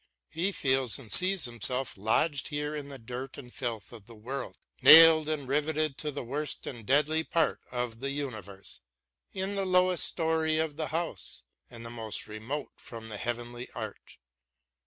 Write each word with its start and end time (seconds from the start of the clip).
He 0.31 0.51
feels 0.51 0.97
and 0.97 1.11
sees 1.11 1.45
himself 1.45 1.95
lodged 1.95 2.47
here 2.47 2.75
in 2.75 2.89
the 2.89 2.97
dirt 2.97 3.37
and 3.37 3.53
filth 3.53 3.93
of 3.93 4.07
the 4.07 4.15
world, 4.15 4.57
nailed 4.81 5.29
and 5.29 5.47
riveted 5.47 5.95
to 5.99 6.09
the 6.09 6.23
worst 6.23 6.65
and 6.65 6.83
deadest 6.83 7.29
part 7.29 7.59
of 7.71 7.99
the 7.99 8.09
universe, 8.09 8.79
in 9.31 9.53
the 9.53 9.63
lowest 9.63 10.05
story 10.05 10.57
of 10.57 10.75
the 10.75 10.87
house, 10.87 11.43
and 11.69 11.83
most 11.83 12.25
remote 12.25 12.71
from 12.79 13.09
the 13.09 13.17
heavenly 13.17 13.69
arch 13.75 14.19